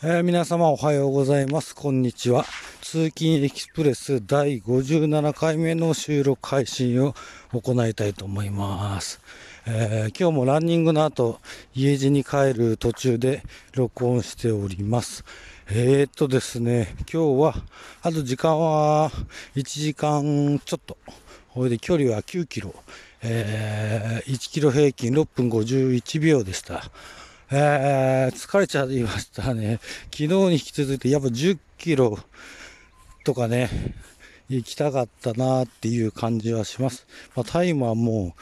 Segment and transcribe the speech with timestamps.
[0.00, 1.74] えー、皆様おはようございます。
[1.74, 2.44] こんにちは。
[2.82, 7.16] 通勤エキスプレス第57回目の収録配信を
[7.52, 9.20] 行いたいと思います。
[9.66, 11.40] えー、今日もランニングの後、
[11.74, 13.42] 家路に帰る途中で
[13.72, 15.24] 録音しております。
[15.68, 17.54] えー、っとですね、今日は、
[18.02, 19.10] あと時間は
[19.56, 20.96] 1時間ちょっと。
[21.52, 22.72] これで距離は9キロ。
[23.20, 26.84] えー、1キロ平均6分51秒でした。
[27.50, 29.80] えー、疲れちゃいましたね。
[30.12, 32.18] 昨日に引き続いて、やっぱ10キロ
[33.24, 33.70] とかね、
[34.50, 37.06] 行きたかったなっていう感じはします。
[37.34, 38.40] まあ、タイムはもう、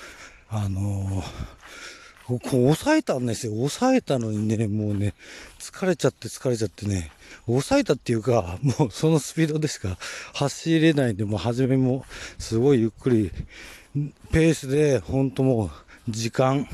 [0.49, 3.53] あのー、こう抑えたんですよ。
[3.53, 5.15] 抑えたのにね、もうね、
[5.61, 7.13] 疲れちゃって疲れちゃってね、
[7.47, 9.99] 抑えたっていうか、もうそのスピードでしか
[10.35, 12.05] 走れないんで、もう初めも
[12.41, 13.31] すごいゆっくり、
[14.33, 15.71] ペースで、ほんともう
[16.11, 16.69] 時間、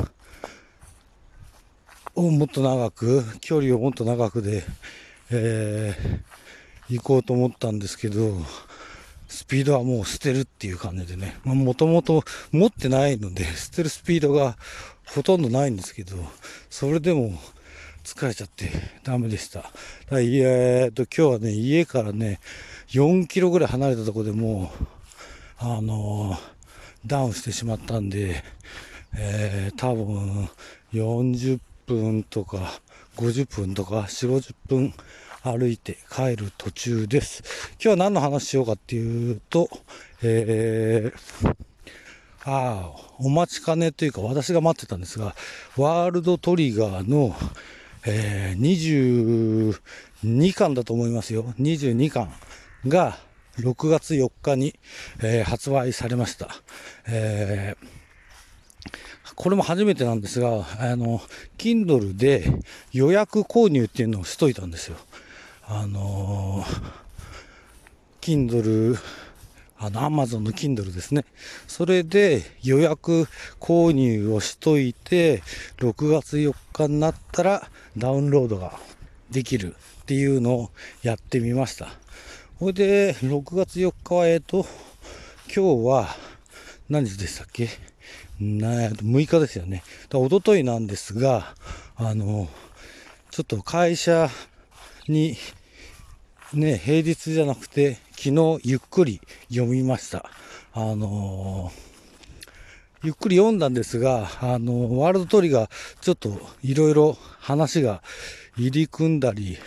[2.14, 4.64] をもっと長く、距離をもっと長くで、
[5.30, 8.36] えー、行こうと思ったんですけど、
[9.28, 14.56] スピードはもう捨てるっていう感じでね、もともと持ってないので、捨てるスピードが
[15.06, 16.16] ほとんどないんですけど、
[16.68, 17.32] それでも
[18.04, 18.70] 疲れちゃって
[19.04, 19.60] ダメでした。
[20.10, 22.40] だえー、と今日はね、家からね、
[22.88, 24.86] 4キロぐらい離れたとこでもう、
[25.58, 26.38] あのー、
[27.06, 28.44] ダウンしてしまったんで、
[29.16, 30.50] えー、多分
[30.92, 32.80] 40分とか
[33.16, 34.94] 50分とか4、50分
[35.42, 37.42] 歩いて帰る途中です。
[37.74, 39.68] 今日は何の話しようかっていうと、
[40.22, 41.48] えー、
[42.44, 45.34] ああ、お待ちかねというか私が待ってたんですが、
[45.76, 47.34] ワールドトリガーの、
[48.06, 49.74] えー、
[50.24, 51.44] 22巻だと思いますよ。
[51.58, 52.32] 22巻
[52.86, 53.18] が
[53.58, 54.78] 6月4日に、
[55.22, 56.48] えー、発売されました。
[57.06, 58.01] えー
[59.34, 61.20] これも初めてなんですが、あの、
[61.58, 62.52] Kindle で
[62.92, 64.96] 予約購入っていうのをしといたんですよ。
[65.66, 66.64] あの、
[68.20, 68.98] Kindle、
[69.78, 71.24] あの、Amazon の Kindle ですね。
[71.66, 73.26] それで予約
[73.58, 75.42] 購入をしといて、
[75.78, 78.78] 6月4日になったらダウンロードが
[79.30, 80.70] できるっていうのを
[81.02, 81.88] やってみました。
[82.60, 84.66] ほいで、6月4日は、えっと、
[85.54, 86.08] 今日は
[86.88, 87.91] 何時でしたっけ？
[88.58, 89.82] 6日ですよね。
[90.08, 91.54] だ一昨日なんですが、
[91.96, 92.48] あの、
[93.30, 94.28] ちょっと会社
[95.08, 95.36] に、
[96.52, 100.30] ね、平日じゃなくて、昨日ゆっくり読みました。
[100.74, 101.70] あの
[103.02, 105.70] ゆっくり読んだんですが、あのワールドトリガー、
[106.00, 108.00] ちょっといろいろ話が
[108.56, 109.58] 入り組んだり、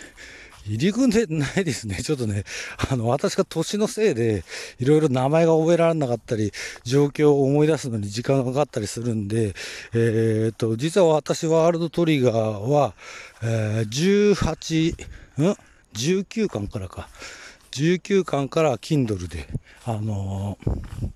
[0.68, 1.96] 入り組んでないですね。
[2.02, 2.44] ちょっとね、
[2.90, 4.44] あの、私が年のせいで、
[4.78, 6.52] いろいろ名前が覚えられなかったり、
[6.84, 9.54] 状況を思い出すのに時間がかかったりするんで、
[9.94, 12.94] えー、っと、実は私ワールドトリガーは、
[13.42, 14.92] えー、18、
[15.42, 15.56] ん
[15.94, 17.08] ?19 巻からか。
[17.70, 19.48] 19巻から Kindle で、
[19.84, 21.10] あのー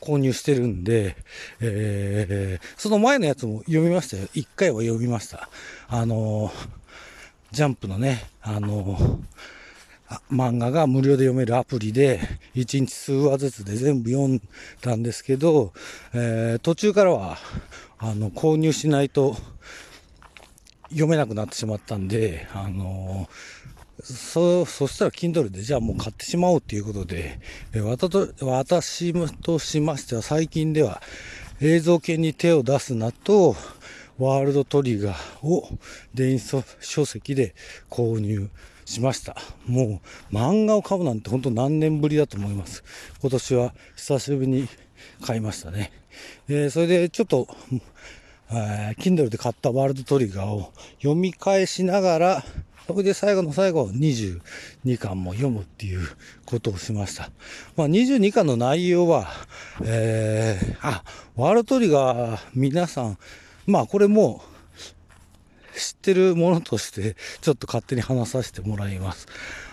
[0.00, 1.14] 購入してるんで、
[1.60, 4.26] えー、その前のやつも読みましたよ。
[4.32, 5.50] 一回は読みました。
[5.88, 6.80] あのー
[7.52, 9.18] ジャンプのね、あの
[10.30, 12.20] 漫画が無料で読めるアプリで、
[12.54, 14.40] 1日数話ずつで全部読ん
[14.82, 15.72] だんですけど、
[16.12, 17.38] えー、途中からは、
[17.98, 19.36] あの、購入しないと
[20.90, 23.28] 読めなくなってしまったんで、あの
[24.00, 27.40] そ、そしたら Kindle でじゃあもう買ってしまおうっていうことで、
[27.72, 29.12] え私
[29.42, 31.02] としましては最近では
[31.60, 33.56] 映像系に手を出すなと、
[34.20, 35.66] ワールドトリガーを
[36.12, 37.54] 電子書籍で
[37.88, 38.50] 購入
[38.84, 39.34] しました。
[39.66, 42.84] もう漫画を買うなんて本当何年ぶりだと思います。
[43.22, 44.68] 今年は久しぶりに
[45.24, 45.90] 買いましたね。
[46.50, 47.48] えー、それでちょっと、
[48.50, 52.44] えー、Kindle で買ったワールドトリガーを読み返しながら、
[52.86, 56.06] それで最後の最後22巻も読むっていう
[56.44, 57.30] ことをしました。
[57.74, 59.28] まあ、22巻の内容は、
[59.82, 61.04] えー、あ、
[61.36, 63.18] ワールドトリガー皆さん
[63.70, 64.42] まあこれも
[65.76, 69.26] 知ってるものとしてちょっと勝手に話させてもらいます。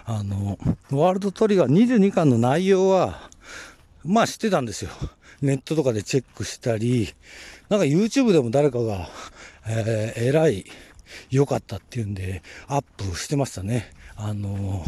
[0.06, 0.58] あの、
[0.90, 3.30] ワールドトリガー22巻の内容は、
[4.06, 4.92] まあ知ってたんですよ。
[5.42, 7.14] ネットとかでチェックしたり、
[7.70, 9.10] なんか YouTube でも誰かが、
[9.68, 10.66] えー、偉い、
[11.30, 13.92] 良かったっていうんで、アップしてましたね。
[14.16, 14.84] あの、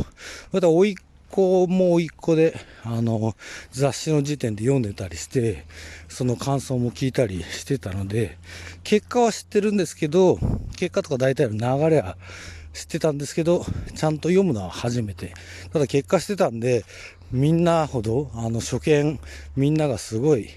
[0.51, 0.95] また、おい
[1.39, 3.35] 個もう一個で、あの、
[3.71, 5.65] 雑誌の時点で読んでたりして、
[6.09, 8.37] その感想も聞いたりしてたので、
[8.83, 10.37] 結果は知ってるんですけど、
[10.75, 12.17] 結果とか大体の流れは
[12.73, 13.65] 知ってたんですけど、
[13.95, 15.33] ちゃんと読むのは初めて。
[15.71, 16.83] ただ結果してたんで、
[17.31, 19.19] みんなほど、あの、初見、
[19.55, 20.49] みんながすごい、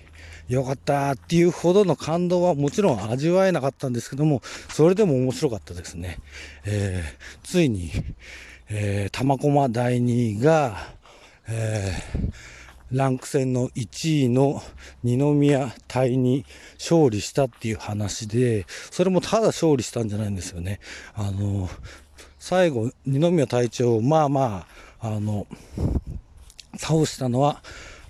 [0.49, 6.19] よかったっていうほどの感動はもちろん味わえなかったんですけども、それでも面白かったですね。
[6.65, 7.91] えー、ついに、
[8.75, 10.79] えー、玉駒第2位が、
[11.47, 14.63] えー、ランク戦の1位の
[15.03, 16.47] 二宮隊に
[16.79, 20.81] 勝利したっていう話で、それもただ勝利したんじゃないんですよね。
[21.15, 21.69] あの、
[22.39, 24.67] 最後、二宮隊長、まあま
[25.01, 25.47] あ、あの、
[26.79, 27.63] 倒したのは、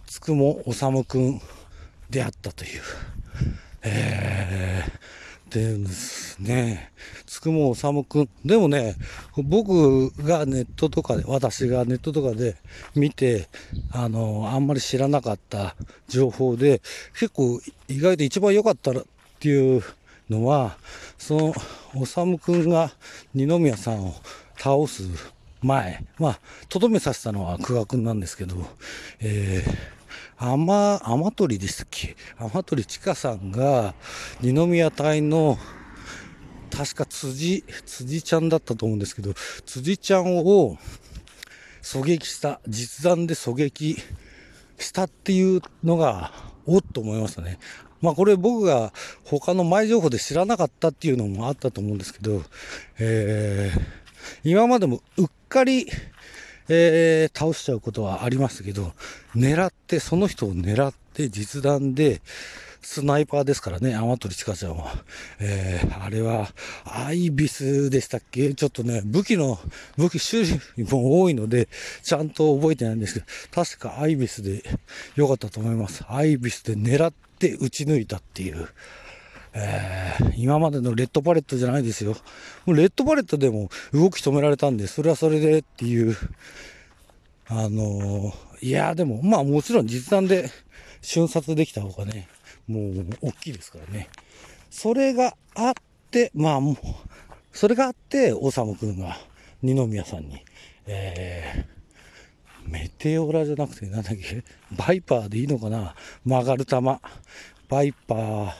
[0.07, 1.41] つくもおさむくん
[2.09, 2.83] であったという。
[3.83, 5.89] えー、で
[6.43, 6.93] ですね、
[7.27, 8.29] つくもおさむくん。
[8.45, 8.97] でもね、
[9.37, 12.57] 僕がネットとかで、私がネットとかで
[12.95, 13.49] 見て、
[13.91, 15.77] あの、あんまり知らなかった
[16.09, 18.95] 情報で、結構意外と一番良かったっ
[19.41, 19.83] ていう
[20.29, 20.77] のは、
[21.19, 21.55] その、
[21.95, 22.93] おさむくんが
[23.35, 24.15] 二宮さんを
[24.57, 25.03] 倒す
[25.63, 28.57] 前、まあ、とどめさせたのは久我君なんですけど、
[29.21, 32.17] えー、甘、甘鳥でしたっけ？
[32.39, 33.95] 甘鳥千佳さんが
[34.41, 35.59] 二宮隊の
[36.73, 39.35] 確か辻、辻ちゃんだったと思うんですけど、
[39.67, 40.79] 辻ちゃんを
[41.83, 43.97] 狙撃した、実弾で狙撃
[44.79, 46.33] したっていうのが、
[46.65, 47.59] おっと思いましたね。
[48.01, 48.93] まあこれ僕が
[49.25, 52.43] 他の前情報で知らなかったっていうのもあったと思うんですけど、
[52.99, 55.87] えー、今までもうっかり、
[56.69, 58.93] えー、倒しちゃうことはありましたけど、
[59.37, 62.23] 狙って、その人を狙って実弾で、
[62.83, 64.93] スナイパーですからね、天鳥千佳ちゃんは。
[65.41, 66.49] えー、あれは、
[66.85, 68.55] アイビスでしたっけ？
[68.55, 69.59] ちょっとね、武器の、
[69.97, 71.69] 武器種類も多いので、
[72.03, 74.63] ちゃんと覚えてないんですけど、確かアイビスで
[75.15, 76.05] 良かったと思います。
[76.09, 78.69] アイビスで狙って撃ち抜いたっていう。
[79.55, 82.17] えー、今までのレッドパレットじゃないですよ。
[82.65, 86.17] もうレッドパレットでも動き止められたんで、それはそれでっていう、
[87.49, 90.51] あのー、いや、でも、まあもちろん実弾で
[91.03, 92.29] 瞬殺できた方がね、
[92.67, 94.09] もう大きいですからね。
[94.71, 95.75] それがあっ
[96.11, 96.77] て、まあもう、
[97.53, 99.19] それがあって、オサム君が
[99.63, 100.45] 二宮さんに、
[100.87, 105.95] えー、メテオラじゃなくて、なんだっけ、バイパーでいいのかな？
[106.25, 106.81] 曲がる球。
[107.69, 108.53] バイパー、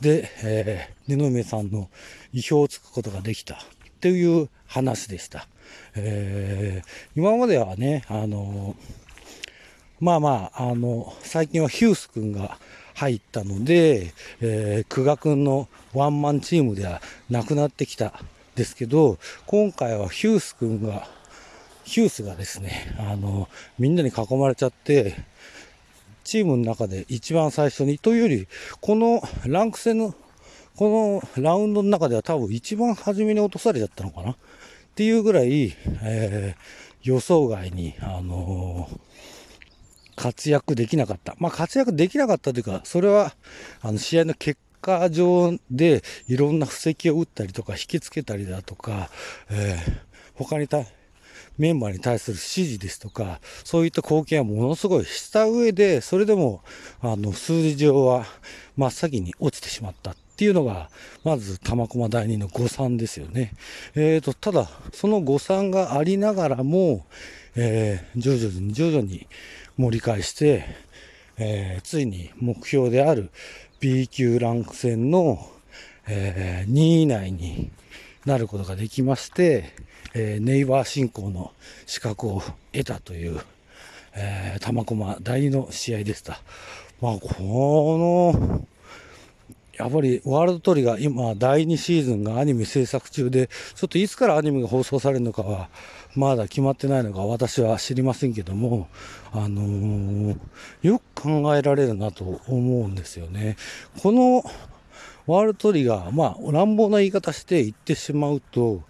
[0.00, 1.88] で、えー、二宮さんの
[2.32, 3.58] 意表をつくことができたっ
[4.00, 5.46] ていう話でした。
[5.94, 8.74] えー、今まではね、あの
[10.00, 12.58] まあまあ、あの、最近はヒュース君が
[12.94, 17.00] 入ったので、えー、久我君のワンマンチームでは
[17.30, 18.20] なくなってきた
[18.54, 21.08] ですけど、今回はヒュース君が、
[21.84, 23.48] ヒュースがですね、あの、
[23.78, 25.16] みんなに囲まれちゃって、
[26.22, 28.48] チームの中で一番最初に、というより、
[28.80, 30.14] このランク戦の、
[30.76, 34.30] このラウンドの中では多分一番初めに落とされちゃったのかな？
[34.30, 34.36] っ
[34.94, 38.98] ていうぐらい、えー、予想外に、あのー、
[40.16, 41.34] 活躍できなかった。
[41.38, 43.34] まあ、活躍できなかったというか、それは、
[43.80, 49.10] あの、試合の結果上でいろんな布石を打ったりとか、引きつけたりだとか、
[49.50, 50.00] えー、
[50.34, 50.84] 他にた、
[51.58, 56.62] メンバーに対する指示ですとか、そういった貢献はものすごいした上で、それでも、
[57.00, 58.24] あの、数字上は
[58.76, 60.88] 真っ先に落ちてしまったっていうのが、
[61.24, 63.52] まず玉駒第二の誤算ですよね。
[63.94, 67.06] えーと、ただ、その誤算がありながらも、
[67.54, 69.26] えー、徐々に徐々に
[69.76, 70.64] 盛り返して、
[71.38, 73.30] えー、ついに目標である
[73.80, 75.38] B 級ランク戦の、
[76.06, 77.70] えー、2位以内に
[78.24, 79.72] なることができまして、
[80.14, 81.52] えー、ネイバー進行の
[81.86, 83.40] 資格を得たという、
[84.14, 86.40] えー、玉駒第2の試合でした。
[87.00, 88.66] まあ、この、
[89.76, 95.68] やっぱりワールドトリガー、今、第2シーズンがアニメ制作中で、ちょっといつからアニメが放送されるのかは、
[96.14, 98.88] まだ決まってないのか私は知りませんけども、
[99.32, 100.36] あのー、
[100.82, 103.56] よく考えられるなと思うんですよね。
[104.02, 104.44] この
[105.26, 108.82] ワールドトリガー、まあ、乱暴な言い方して言ってしまうと、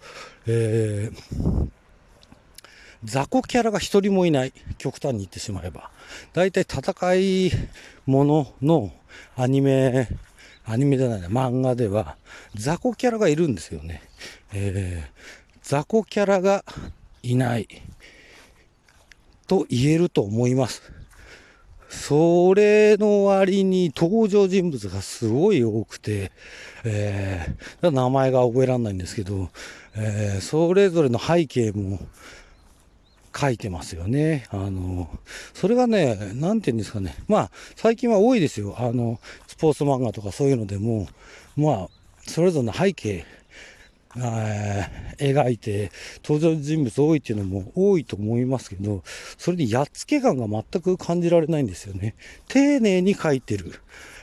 [0.47, 1.69] えー、
[3.03, 4.53] 雑魚キャラが一人もいない。
[4.77, 5.91] 極端に言ってしまえば。
[6.33, 7.51] だいたい戦い
[8.05, 8.91] ものの
[9.37, 10.09] アニメ、
[10.65, 12.17] アニメじゃないな、漫画では
[12.55, 14.01] 雑魚キャラがいるんですよね。
[14.53, 16.65] えー、雑魚キャラが
[17.23, 17.67] いない
[19.47, 20.81] と言えると思います。
[21.89, 26.31] それの割に登場人物がすごい多くて、
[26.83, 29.49] えー、名前が覚えられないんですけど、
[29.95, 31.99] えー、それぞれの背景も
[33.35, 34.47] 書いてますよね。
[34.49, 35.07] あの、
[35.53, 37.15] それがね、なんて言うんですかね。
[37.27, 38.75] まあ、最近は多いですよ。
[38.77, 41.07] あの、スポーツ漫画とかそういうのでも、
[41.55, 41.89] まあ、
[42.27, 43.25] それぞれの背景、
[44.15, 45.91] 描いて
[46.23, 49.03] 登場人物多いっていうのも多いと思いますけど、
[49.37, 52.15] それでやっつけ感が全く感じられないんですよね。
[52.47, 53.73] 丁寧に描いてる。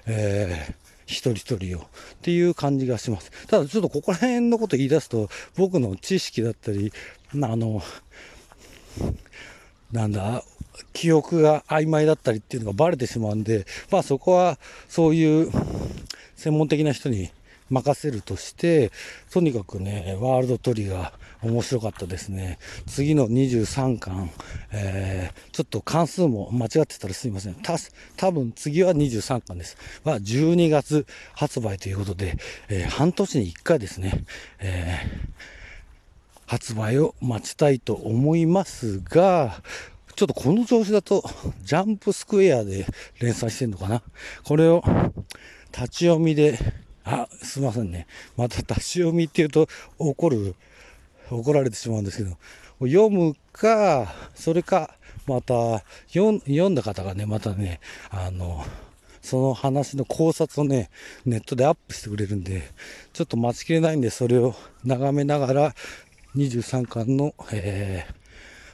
[0.07, 1.85] えー一人一人をっ
[2.23, 3.33] ていう感じがします。
[3.49, 6.93] ただちょっとここら辺のこと言い出すと僕の知識だったり、
[7.35, 7.83] あの、
[9.91, 10.45] なんだ、
[10.93, 15.51] 記憶が曖昧だったりっていうのがバレてしまうんで、まあそこはそういう
[16.37, 17.31] 専門的な人に
[17.71, 18.93] 任せるとして、
[19.31, 22.59] とにかくね、ワールドトリガー面白かったですね。
[22.87, 24.31] 次の23巻、
[24.73, 27.55] えー、ちょっと関数も間違ってたらすいません。
[27.55, 27.77] た、
[28.17, 29.77] 多分次は23巻です。
[30.05, 32.37] は、12月発売ということで、
[32.69, 34.25] えー、半年に1回ですね、
[34.59, 39.63] えー、発売を待ちたいと思いますが、
[40.17, 41.25] ちょっとこの調子だと、
[41.63, 42.85] ジャンプスクエアで
[43.21, 44.03] 連載してんのかな
[44.45, 44.83] これを
[45.73, 46.59] 立ち読みで、
[47.11, 48.07] あ、すいませんね。
[48.37, 50.55] また立ち読みっていうと怒る
[51.31, 52.37] 怒られてしまうんですけど、
[52.87, 56.33] 読むか、それか、また、読
[56.71, 58.65] んだ方がね、またね、あの、
[59.23, 60.91] その話の考察をね、
[61.27, 62.63] ネットでアップしてくれるんで、
[63.13, 65.75] ちょっと待ちきれないんで、それを眺めながら、
[66.37, 68.15] 23巻の、えー、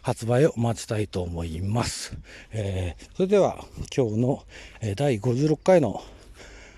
[0.02, 2.16] 発売を待ちたいと思います。
[2.52, 3.64] えー、それでは、
[3.94, 4.44] 今日の、
[4.80, 6.02] えー、第56回の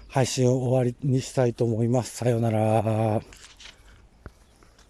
[0.08, 2.16] 配信を終わりにしたいと思います。
[2.16, 3.22] さようなら。